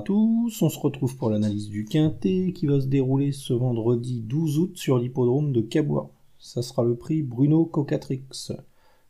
tous, 0.00 0.62
on 0.62 0.68
se 0.68 0.78
retrouve 0.78 1.16
pour 1.16 1.30
l'analyse 1.30 1.68
du 1.68 1.84
Quintet 1.84 2.52
qui 2.54 2.66
va 2.66 2.80
se 2.80 2.86
dérouler 2.86 3.32
ce 3.32 3.52
vendredi 3.52 4.20
12 4.20 4.58
août 4.58 4.72
sur 4.76 4.98
l'hippodrome 4.98 5.52
de 5.52 5.60
Cabourg. 5.60 6.10
Ça 6.38 6.62
sera 6.62 6.84
le 6.84 6.96
prix 6.96 7.22
Bruno 7.22 7.64
Cocatrix, 7.64 8.22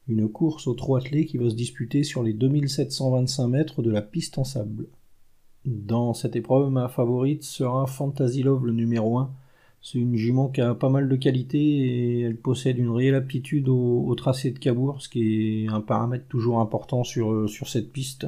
une 0.08 0.28
course 0.28 0.66
au 0.66 0.74
trot 0.74 0.96
attelé 0.96 1.26
qui 1.26 1.38
va 1.38 1.50
se 1.50 1.54
disputer 1.54 2.02
sur 2.02 2.22
les 2.22 2.32
2725 2.32 3.48
mètres 3.48 3.82
de 3.82 3.90
la 3.90 4.02
piste 4.02 4.38
en 4.38 4.44
sable. 4.44 4.86
Dans 5.64 6.14
cette 6.14 6.36
épreuve, 6.36 6.70
ma 6.70 6.88
favorite 6.88 7.42
sera 7.42 7.86
Fantasy 7.86 8.42
Love 8.42 8.66
le 8.66 8.72
numéro 8.72 9.18
1. 9.18 9.30
C'est 9.82 9.98
une 9.98 10.16
jument 10.16 10.48
qui 10.48 10.60
a 10.60 10.74
pas 10.74 10.88
mal 10.88 11.08
de 11.08 11.16
qualité 11.16 11.58
et 11.58 12.20
elle 12.20 12.36
possède 12.36 12.78
une 12.78 12.90
réelle 12.90 13.14
aptitude 13.14 13.68
au, 13.68 14.14
tracé 14.14 14.50
de 14.50 14.58
Cabourg, 14.58 15.00
ce 15.00 15.08
qui 15.08 15.64
est 15.64 15.68
un 15.68 15.80
paramètre 15.80 16.26
toujours 16.28 16.60
important 16.60 17.04
sur, 17.04 17.48
sur 17.48 17.68
cette 17.68 17.92
piste 17.92 18.26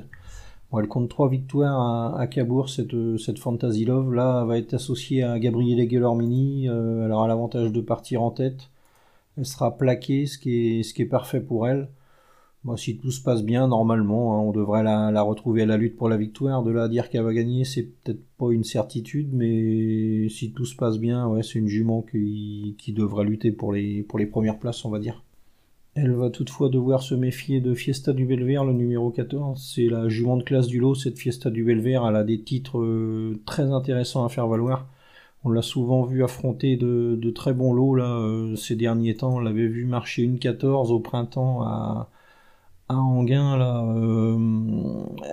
elle 0.80 0.88
compte 0.88 1.10
trois 1.10 1.28
victoires 1.28 2.16
à, 2.18 2.26
Cabourg, 2.26 2.68
cette, 2.70 3.38
Fantasy 3.38 3.84
Love. 3.84 4.14
Là, 4.14 4.44
va 4.44 4.58
être 4.58 4.74
associée 4.74 5.22
à 5.22 5.38
Gabriele 5.38 5.86
Guillermini. 5.86 6.68
Euh, 6.68 7.04
elle 7.04 7.12
aura 7.12 7.28
l'avantage 7.28 7.72
de 7.72 7.80
partir 7.80 8.22
en 8.22 8.30
tête. 8.30 8.70
Elle 9.36 9.46
sera 9.46 9.76
plaquée, 9.76 10.26
ce 10.26 10.38
qui 10.38 10.80
est, 10.80 11.04
parfait 11.06 11.40
pour 11.40 11.68
elle. 11.68 11.88
si 12.76 12.98
tout 12.98 13.10
se 13.10 13.22
passe 13.22 13.42
bien, 13.42 13.68
normalement, 13.68 14.34
hein, 14.36 14.40
on 14.40 14.52
devrait 14.52 14.82
la, 14.82 15.22
retrouver 15.22 15.62
à 15.62 15.66
la 15.66 15.76
lutte 15.76 15.96
pour 15.96 16.08
la 16.08 16.16
victoire. 16.16 16.62
De 16.62 16.70
là 16.70 16.84
à 16.84 16.88
dire 16.88 17.10
qu'elle 17.10 17.24
va 17.24 17.34
gagner, 17.34 17.64
c'est 17.64 17.84
peut-être 17.84 18.22
pas 18.38 18.50
une 18.52 18.64
certitude, 18.64 19.30
mais 19.32 20.28
si 20.28 20.52
tout 20.52 20.64
se 20.64 20.76
passe 20.76 20.98
bien, 20.98 21.28
ouais, 21.28 21.42
c'est 21.42 21.58
une 21.58 21.68
jument 21.68 22.02
qui, 22.02 22.76
qui 22.78 22.92
devrait 22.92 23.24
lutter 23.24 23.52
pour 23.52 23.72
les, 23.72 24.02
pour 24.02 24.18
les 24.18 24.26
premières 24.26 24.58
places, 24.58 24.84
on 24.84 24.90
va 24.90 24.98
dire. 25.00 25.22
Elle 25.94 26.12
va 26.12 26.30
toutefois 26.30 26.70
devoir 26.70 27.02
se 27.02 27.14
méfier 27.14 27.60
de 27.60 27.74
Fiesta 27.74 28.14
du 28.14 28.24
Belver, 28.24 28.62
le 28.66 28.72
numéro 28.72 29.10
14. 29.10 29.62
C'est 29.74 29.88
la 29.88 30.08
jument 30.08 30.38
de 30.38 30.42
classe 30.42 30.66
du 30.66 30.80
lot, 30.80 30.94
cette 30.94 31.18
Fiesta 31.18 31.50
du 31.50 31.64
Belver. 31.64 32.00
Elle 32.08 32.16
a 32.16 32.24
des 32.24 32.40
titres 32.40 32.78
euh, 32.80 33.42
très 33.44 33.64
intéressants 33.64 34.24
à 34.24 34.30
faire 34.30 34.48
valoir. 34.48 34.86
On 35.44 35.50
l'a 35.50 35.60
souvent 35.62 36.04
vu 36.04 36.24
affronter 36.24 36.76
de, 36.76 37.30
très 37.34 37.52
bons 37.52 37.74
lots 37.74 37.98
euh, 37.98 38.56
ces 38.56 38.74
derniers 38.76 39.16
temps. 39.16 39.34
On 39.36 39.40
l'avait 39.40 39.66
vu 39.66 39.84
marcher 39.84 40.22
une 40.22 40.38
14 40.38 40.92
au 40.92 41.00
printemps 41.00 41.62
à, 41.62 42.10
à 42.88 42.96
Anguin. 42.96 43.58
Là, 43.58 43.84
euh, 43.84 44.38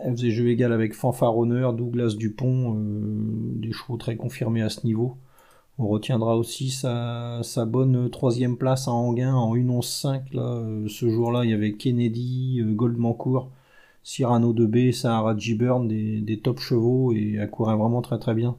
elle 0.03 0.11
faisait 0.13 0.31
jeu 0.31 0.49
égal 0.49 0.73
avec 0.73 0.93
Fanfaronneur, 0.93 1.73
Douglas 1.73 2.15
Dupont, 2.17 2.75
des 3.55 3.71
chevaux 3.71 3.97
très 3.97 4.17
confirmés 4.17 4.61
à 4.61 4.69
ce 4.69 4.85
niveau. 4.85 5.17
On 5.81 5.87
retiendra 5.87 6.35
aussi 6.35 6.71
sa, 6.71 7.41
bonne 7.65 8.09
troisième 8.09 8.57
place 8.57 8.89
à 8.89 8.91
Anguin 8.91 9.33
en 9.33 9.55
1.11.5. 9.55 10.23
Euh, 10.35 10.87
ce 10.89 11.07
jour-là, 11.09 11.45
il 11.45 11.51
y 11.51 11.53
avait 11.53 11.71
Kennedy, 11.71 12.59
euh, 12.59 12.73
Goldmancourt, 12.73 13.49
Cyrano 14.03 14.51
de 14.51 14.65
B, 14.65 14.91
Sahara 14.91 15.37
Giburn, 15.37 15.87
des, 15.87 16.19
des 16.19 16.37
top 16.39 16.59
chevaux 16.59 17.13
et 17.13 17.35
elle 17.39 17.49
courait 17.49 17.77
vraiment 17.77 18.01
très 18.01 18.19
très 18.19 18.33
bien. 18.33 18.57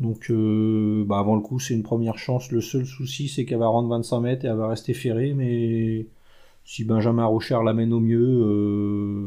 Donc 0.00 0.30
euh, 0.30 1.04
bah, 1.06 1.18
avant 1.18 1.34
le 1.36 1.42
coup, 1.42 1.60
c'est 1.60 1.74
une 1.74 1.82
première 1.82 2.16
chance. 2.16 2.50
Le 2.52 2.62
seul 2.62 2.86
souci, 2.86 3.28
c'est 3.28 3.44
qu'elle 3.44 3.58
va 3.58 3.68
rendre 3.68 3.90
25 3.90 4.20
mètres 4.20 4.44
et 4.46 4.48
elle 4.48 4.56
va 4.56 4.68
rester 4.68 4.94
ferrée, 4.94 5.34
mais 5.34 6.06
si 6.64 6.84
Benjamin 6.84 7.26
Rocher 7.26 7.58
l'amène 7.62 7.92
au 7.92 8.00
mieux, 8.00 9.26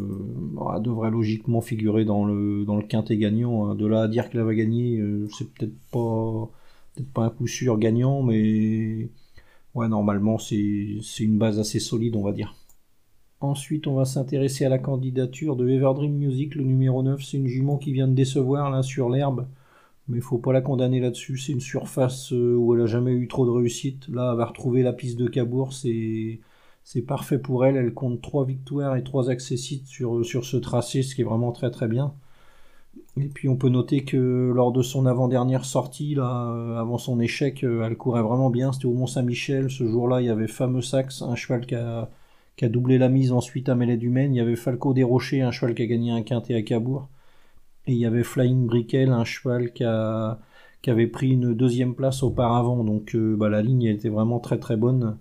elle 0.75 0.81
devrait 0.81 1.11
logiquement 1.11 1.61
figurer 1.61 2.05
dans 2.05 2.25
le, 2.25 2.65
dans 2.65 2.77
le 2.77 2.83
quintet 2.83 3.17
gagnant. 3.17 3.67
Hein. 3.67 3.75
De 3.75 3.85
là 3.85 4.01
à 4.03 4.07
dire 4.07 4.29
qu'elle 4.31 4.41
va 4.41 4.55
gagner, 4.55 4.99
c'est 5.29 5.47
peut-être 5.53 5.75
pas 5.91 6.49
peut-être 6.93 7.11
pas 7.11 7.25
un 7.25 7.29
coup 7.29 7.47
sûr 7.47 7.77
gagnant, 7.77 8.23
mais 8.23 9.09
ouais, 9.75 9.87
normalement 9.87 10.37
c'est 10.37 10.99
une 11.19 11.37
base 11.37 11.59
assez 11.59 11.79
solide, 11.79 12.15
on 12.15 12.23
va 12.23 12.31
dire. 12.31 12.55
Ensuite, 13.41 13.87
on 13.87 13.95
va 13.95 14.05
s'intéresser 14.05 14.63
à 14.65 14.69
la 14.69 14.79
candidature 14.79 15.57
de 15.57 15.67
Everdream 15.67 16.13
Music, 16.13 16.55
le 16.55 16.63
numéro 16.63 17.03
9. 17.03 17.21
C'est 17.21 17.37
une 17.37 17.47
jument 17.47 17.77
qui 17.77 17.91
vient 17.91 18.07
de 18.07 18.13
décevoir 18.13 18.71
là 18.71 18.83
sur 18.83 19.09
l'herbe, 19.09 19.47
mais 20.07 20.17
il 20.17 20.21
faut 20.23 20.37
pas 20.37 20.53
la 20.53 20.61
condamner 20.61 21.01
là-dessus. 21.01 21.37
C'est 21.37 21.51
une 21.51 21.59
surface 21.59 22.31
euh, 22.31 22.55
où 22.55 22.73
elle 22.73 22.81
a 22.83 22.85
jamais 22.85 23.11
eu 23.11 23.27
trop 23.27 23.45
de 23.45 23.51
réussite. 23.51 24.07
Là, 24.07 24.29
elle 24.31 24.37
va 24.37 24.45
retrouver 24.45 24.81
la 24.81 24.93
piste 24.93 25.19
de 25.19 25.27
Cabourg, 25.27 25.73
c'est 25.73 27.01
parfait 27.05 27.37
pour 27.39 27.65
elle. 27.65 27.75
Elle 27.75 27.93
compte 27.93 28.21
3 28.21 28.45
victoires 28.45 28.95
et 28.95 29.03
3 29.03 29.29
accessites 29.29 29.87
sur, 29.87 30.25
sur 30.25 30.45
ce 30.45 30.55
tracé, 30.57 31.03
ce 31.03 31.13
qui 31.13 31.21
est 31.21 31.25
vraiment 31.25 31.51
très 31.51 31.69
très 31.71 31.89
bien. 31.89 32.13
Et 33.17 33.27
puis 33.27 33.47
on 33.47 33.55
peut 33.55 33.69
noter 33.69 34.03
que 34.03 34.51
lors 34.55 34.71
de 34.71 34.81
son 34.81 35.05
avant-dernière 35.05 35.65
sortie, 35.65 36.15
là, 36.15 36.47
euh, 36.51 36.77
avant 36.77 36.97
son 36.97 37.19
échec, 37.19 37.63
euh, 37.63 37.83
elle 37.85 37.95
courait 37.95 38.23
vraiment 38.23 38.49
bien. 38.49 38.71
C'était 38.71 38.85
au 38.85 38.93
Mont-Saint-Michel. 38.93 39.69
Ce 39.69 39.85
jour-là, 39.85 40.21
il 40.21 40.25
y 40.25 40.29
avait 40.29 40.47
Fameux 40.47 40.81
Saxe, 40.81 41.21
un 41.21 41.35
cheval 41.35 41.65
qui 41.67 41.75
a, 41.75 42.09
doublé 42.63 42.97
la 42.97 43.09
mise 43.09 43.31
ensuite 43.31 43.69
à 43.69 43.75
Mêlée 43.75 43.97
du 43.97 44.09
Maine. 44.09 44.33
Il 44.33 44.37
y 44.37 44.41
avait 44.41 44.55
Falco 44.55 44.93
des 44.93 45.03
Rochers, 45.03 45.41
un 45.41 45.51
cheval 45.51 45.75
qui 45.75 45.83
a 45.83 45.85
gagné 45.85 46.11
un 46.11 46.23
quintet 46.23 46.55
à 46.55 46.63
Cabourg. 46.63 47.07
Et 47.85 47.93
il 47.93 47.97
y 47.99 48.05
avait 48.05 48.23
Flying 48.23 48.65
Brickell, 48.67 49.09
un 49.11 49.25
cheval 49.25 49.73
qui, 49.73 49.83
avait 49.83 51.07
pris 51.07 51.31
une 51.31 51.53
deuxième 51.53 51.95
place 51.95 52.23
auparavant. 52.23 52.83
Donc 52.83 53.15
euh, 53.15 53.35
bah, 53.37 53.49
la 53.49 53.61
ligne 53.61 53.83
était 53.83 54.09
vraiment 54.09 54.39
très 54.39 54.59
très 54.59 54.77
bonne. 54.77 55.17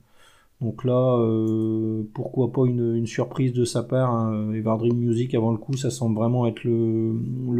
Donc 0.63 0.85
là, 0.85 1.19
euh, 1.19 2.05
pourquoi 2.15 2.53
pas 2.53 2.67
une, 2.67 3.05
surprise 3.07 3.53
de 3.53 3.65
sa 3.65 3.83
part. 3.83 4.13
Hein. 4.13 4.53
Everdream 4.55 4.97
Music 4.97 5.35
avant 5.35 5.51
le 5.51 5.59
coup, 5.59 5.77
ça 5.77 5.91
semble 5.91 6.17
vraiment 6.17 6.47
être 6.47 6.63
le, 6.63 7.13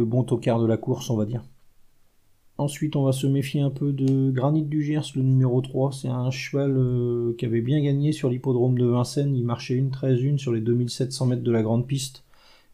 bon 0.05 0.23
tocard 0.23 0.61
de 0.61 0.65
la 0.65 0.77
course, 0.77 1.09
on 1.09 1.17
va 1.17 1.25
dire. 1.25 1.43
Ensuite, 2.57 2.95
on 2.95 3.03
va 3.03 3.11
se 3.11 3.27
méfier 3.27 3.59
un 3.59 3.71
peu 3.71 3.91
de 3.91 4.31
Granit 4.31 4.63
du 4.63 4.81
Gers, 4.83 5.11
le 5.15 5.21
numéro 5.21 5.59
3. 5.59 5.91
C'est 5.91 6.07
un 6.07 6.31
cheval 6.31 6.75
euh, 6.77 7.35
qui 7.37 7.45
avait 7.45 7.61
bien 7.61 7.81
gagné 7.81 8.13
sur 8.13 8.29
l'hippodrome 8.29 8.77
de 8.77 8.85
Vincennes. 8.85 9.35
Il 9.35 9.43
marchait 9.43 9.73
une 9.73 9.89
13-1 9.89 10.37
sur 10.37 10.53
les 10.53 10.61
2700 10.61 11.25
mètres 11.25 11.43
de 11.43 11.51
la 11.51 11.61
grande 11.61 11.85
piste. 11.85 12.23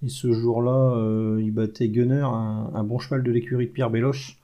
Et 0.06 0.10
ce 0.10 0.32
jour-là, 0.32 0.94
euh, 0.96 1.42
il 1.42 1.52
battait 1.52 1.90
Gunner, 1.90 2.22
un, 2.22 2.84
bon 2.84 3.00
cheval 3.00 3.24
de 3.24 3.32
l'écurie 3.32 3.66
de 3.66 3.72
Pierre 3.72 3.90
Béloche. 3.90 4.38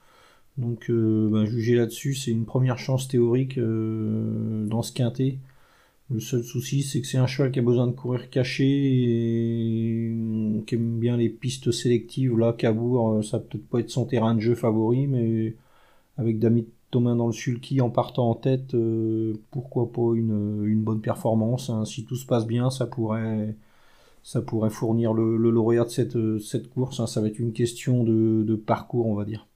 Donc, 0.57 0.89
ben, 0.89 1.45
juger 1.45 1.75
là-dessus, 1.75 2.15
c'est 2.15 2.31
une 2.31 2.45
première 2.45 2.79
chance 2.79 3.07
théorique 3.07 3.59
dans 3.59 4.81
ce 4.81 4.93
quintet. 4.93 5.37
Le 6.11 6.19
seul 6.19 6.43
souci, 6.43 6.83
c'est 6.83 7.01
que 7.01 7.07
c'est 7.07 7.17
un 7.17 7.25
cheval 7.25 7.51
qui 7.51 7.59
a 7.59 7.61
besoin 7.63 7.87
de 7.87 7.91
courir 7.93 8.29
caché 8.29 8.63
et 8.65 10.15
qui 10.67 10.75
aime 10.75 10.99
bien 10.99 11.17
les 11.17 11.29
pistes 11.29 11.71
sélectives. 11.71 12.37
Là, 12.37 12.53
Cabourg, 12.53 13.13
euh, 13.13 13.21
ça 13.23 13.39
peut-être 13.39 13.67
pas 13.67 13.79
être 13.79 13.89
son 13.89 14.05
terrain 14.05 14.35
de 14.35 14.39
jeu 14.39 14.53
favori, 14.55 15.07
mais 15.07 15.55
avec 16.17 16.39
Damit 16.39 16.67
Thomas 16.91 17.15
dans 17.15 17.27
le 17.27 17.33
sulky 17.33 17.81
en 17.81 17.89
partant 17.89 18.29
en 18.29 18.35
tête, 18.35 18.75
euh, 18.75 19.33
pourquoi 19.51 19.91
pas 19.91 20.13
une, 20.15 20.83
bonne 20.83 21.01
performance. 21.01 21.69
Hein. 21.71 21.85
Si 21.85 22.05
tout 22.05 22.15
se 22.15 22.25
passe 22.27 22.45
bien, 22.47 22.69
ça 22.69 22.85
pourrait, 22.87 23.55
ça 24.23 24.41
pourrait 24.41 24.69
fournir 24.69 25.13
le, 25.13 25.37
lauréat 25.37 25.85
de 25.85 26.39
cette, 26.39 26.69
course. 26.69 26.99
Hein. 26.99 27.07
Ça 27.07 27.21
va 27.21 27.27
être 27.27 27.39
une 27.39 27.53
question 27.53 28.03
de 28.03 28.55
parcours, 28.55 29.07
on 29.07 29.15
va 29.15 29.25
dire. 29.25 29.47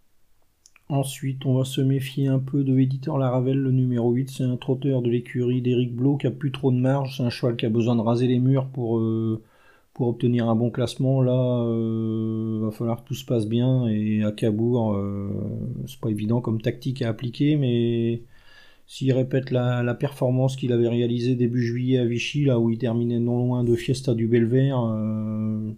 Ensuite, 0.89 1.45
on 1.45 1.53
va 1.55 1.65
se 1.65 1.81
méfier 1.81 2.27
un 2.27 2.39
peu 2.39 2.63
de 2.63 2.77
Éditeur 2.79 3.17
Laravel, 3.19 3.57
le 3.59 3.71
numéro 3.71 4.11
8. 4.11 4.29
C'est 4.31 4.43
un 4.43 4.57
trotteur 4.57 5.01
de 5.03 5.09
l'écurie 5.09 5.61
d'Éric 5.61 5.95
Blo 5.95 6.17
qui 6.17 6.25
a 6.27 6.31
plus 6.31 6.51
trop 6.51 6.71
de 6.71 6.77
marge. 6.77 7.17
C'est 7.17 7.23
un 7.23 7.29
cheval 7.29 7.55
qui 7.57 7.65
a 7.67 7.69
besoin 7.69 7.95
de 7.95 8.01
raser 8.01 8.27
les 8.27 8.39
murs 8.39 8.67
pour, 8.69 8.97
euh, 8.99 9.43
pour 9.93 10.07
obtenir 10.07 10.49
un 10.49 10.55
bon 10.55 10.71
classement. 10.71 11.21
Là, 11.21 11.63
euh, 11.63 12.59
va 12.63 12.71
falloir 12.71 13.03
que 13.03 13.07
tout 13.07 13.13
se 13.13 13.25
passe 13.25 13.45
bien. 13.47 13.87
Et 13.87 14.23
à 14.23 14.31
Cabourg, 14.31 14.95
euh, 14.95 15.29
c'est 15.87 15.99
pas 15.99 16.09
évident 16.09 16.41
comme 16.41 16.59
tactique 16.61 17.03
à 17.03 17.09
appliquer, 17.09 17.55
mais 17.55 18.23
s'il 18.87 19.13
répète 19.13 19.51
la, 19.51 19.83
la 19.83 19.95
performance 19.95 20.55
qu'il 20.55 20.73
avait 20.73 20.89
réalisée 20.89 21.35
début 21.35 21.63
juillet 21.63 21.99
à 21.99 22.05
Vichy, 22.05 22.45
là 22.45 22.59
où 22.59 22.69
il 22.71 22.79
terminait 22.79 23.19
non 23.19 23.37
loin 23.45 23.63
de 23.63 23.75
Fiesta 23.75 24.15
du 24.15 24.27
Belvert, 24.27 24.79
euh, 24.79 25.71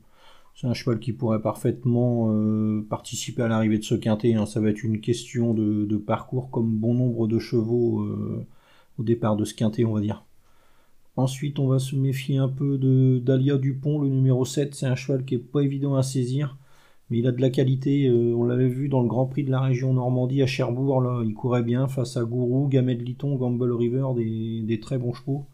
c'est 0.55 0.67
un 0.67 0.73
cheval 0.73 0.99
qui 0.99 1.13
pourrait 1.13 1.41
parfaitement 1.41 2.27
euh, 2.31 2.85
participer 2.89 3.43
à 3.43 3.47
l'arrivée 3.47 3.77
de 3.77 3.83
ce 3.83 3.95
quintet. 3.95 4.33
Hein. 4.33 4.45
Ça 4.45 4.59
va 4.59 4.69
être 4.69 4.83
une 4.83 5.01
question 5.01 5.53
de, 5.53 5.97
parcours 5.97 6.51
comme 6.51 6.69
bon 6.77 6.93
nombre 6.93 7.27
de 7.27 7.39
chevaux 7.39 8.01
euh, 8.01 8.45
au 8.97 9.03
départ 9.03 9.35
de 9.37 9.45
ce 9.45 9.53
quintet, 9.53 9.85
on 9.85 9.93
va 9.93 10.01
dire. 10.01 10.25
Ensuite, 11.17 11.59
on 11.59 11.67
va 11.67 11.79
se 11.79 11.95
méfier 11.95 12.37
un 12.37 12.47
peu 12.47 12.77
de 12.77 13.19
d'Alia 13.19 13.57
Dupont, 13.57 13.99
le 13.99 14.09
numéro 14.09 14.45
7. 14.45 14.75
C'est 14.75 14.85
un 14.85 14.95
cheval 14.95 15.25
qui 15.25 15.35
est 15.35 15.39
pas 15.39 15.61
évident 15.61 15.95
à 15.95 16.03
saisir, 16.03 16.57
mais 17.09 17.19
il 17.19 17.27
a 17.27 17.31
de 17.31 17.41
la 17.41 17.49
qualité. 17.49 18.07
Euh, 18.07 18.33
on 18.35 18.43
l'avait 18.45 18.69
vu 18.69 18.89
dans 18.89 19.01
le 19.01 19.07
Grand 19.07 19.25
Prix 19.27 19.43
de 19.43 19.51
la 19.51 19.61
région 19.61 19.93
Normandie 19.93 20.41
à 20.41 20.47
Cherbourg. 20.47 21.01
Là, 21.01 21.23
il 21.25 21.33
courait 21.33 21.63
bien 21.63 21.87
face 21.87 22.17
à 22.17 22.23
Gourou, 22.23 22.67
Gamed 22.69 23.01
Liton, 23.01 23.35
Gamble 23.35 23.71
River, 23.73 24.07
des 24.15 24.79
très 24.79 24.97
bons 24.97 25.13
chevaux. 25.13 25.47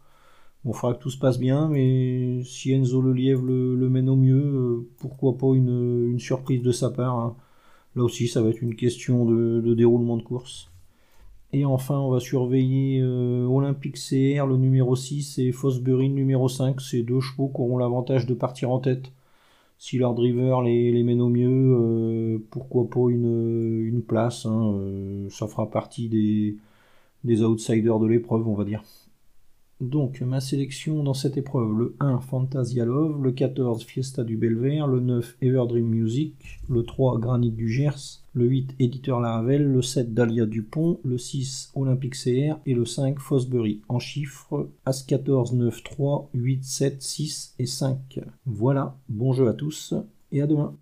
Il 0.67 0.73
faudra 0.73 0.95
que 0.95 1.01
tout 1.01 1.09
se 1.09 1.17
passe 1.17 1.39
bien, 1.39 1.69
mais 1.69 2.41
si 2.43 2.73
Enzo 2.73 3.01
Lelièvre 3.01 3.43
le, 3.43 3.75
le 3.75 3.89
mène 3.89 4.09
au 4.09 4.17
mieux, 4.17 4.35
euh, 4.35 4.87
pourquoi 4.97 5.37
pas 5.37 5.55
une, 5.55 6.19
surprise 6.19 6.61
de 6.61 6.73
sa 6.73 6.89
part. 6.89 7.17
Hein. 7.17 7.35
Là 7.95 8.03
aussi, 8.03 8.27
ça 8.27 8.41
va 8.41 8.49
être 8.49 8.61
une 8.61 8.75
question 8.75 9.25
de, 9.25 9.73
déroulement 9.73 10.17
de 10.17 10.23
course. 10.23 10.69
Et 11.53 11.63
enfin, 11.63 11.97
on 11.97 12.11
va 12.11 12.19
surveiller 12.19 12.99
euh, 13.01 13.45
Olympique 13.45 13.95
CR, 13.95 14.45
le 14.45 14.57
numéro 14.57 14.95
6, 14.95 15.39
et 15.39 15.51
Fosbury, 15.53 16.09
le 16.09 16.15
numéro 16.15 16.49
5. 16.49 16.81
Ces 16.81 17.03
deux 17.03 17.21
chevaux 17.21 17.47
qui 17.47 17.61
auront 17.61 17.77
l'avantage 17.77 18.25
de 18.25 18.33
partir 18.33 18.69
en 18.71 18.79
tête. 18.79 19.13
Si 19.77 19.97
leur 19.97 20.15
driver 20.15 20.61
les, 20.63 21.03
mène 21.03 21.21
au 21.21 21.29
mieux, 21.29 21.47
euh, 21.49 22.39
pourquoi 22.51 22.89
pas 22.89 23.09
une, 23.09 24.03
place. 24.05 24.45
Hein, 24.45 24.75
ça 25.29 25.47
fera 25.47 25.69
partie 25.69 26.09
des 27.23 27.43
outsiders 27.43 27.99
de 27.99 28.07
l'épreuve, 28.07 28.47
on 28.47 28.55
va 28.55 28.65
dire. 28.65 28.83
Donc, 29.79 30.21
ma 30.21 30.39
sélection 30.39 31.03
dans 31.03 31.13
cette 31.13 31.38
épreuve, 31.38 31.77
le 31.77 31.95
1, 32.00 32.19
Fantasia 32.19 32.83
Love, 32.83 33.21
le 33.21 33.31
14, 33.31 33.83
Fiesta 33.83 34.24
du 34.24 34.35
Belver, 34.35 34.88
le 34.88 35.00
9, 35.00 35.38
Everdream 35.41 35.85
Music, 35.85 36.33
le 36.68 36.81
3, 36.81 37.19
Granit 37.19 37.51
du 37.51 37.69
Gers, 37.69 38.24
le 38.33 38.45
8, 38.45 38.74
Éditeur 38.79 39.19
Laravel, 39.19 39.71
le 39.71 39.81
7, 39.83 40.15
Dahlia 40.15 40.47
Dupont, 40.47 41.00
le 41.03 41.19
6, 41.19 41.74
Olympique 41.75 42.15
CR 42.15 42.57
et 42.65 42.74
le 42.74 42.85
5, 42.85 43.19
Fosbury. 43.19 43.81
En 43.88 44.00
chiffres, 44.00 44.68
As 44.85 45.03
14, 45.03 45.53
9, 45.53 45.83
3, 45.83 46.29
8, 46.33 46.63
7, 46.63 47.01
6 47.01 47.56
et 47.59 47.68
5. 47.68 48.19
Voilà, 48.47 48.97
bon 49.09 49.33
jeu 49.33 49.47
à 49.47 49.53
tous 49.53 49.94
et 50.31 50.41
à 50.41 50.47
demain. 50.47 50.74